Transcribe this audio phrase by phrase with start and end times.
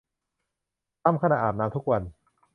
[1.03, 2.03] ทำขณะอาบน้ำทุกวัน